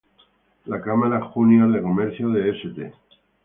[0.65, 2.91] La Cámara Júnior de Comercio de St.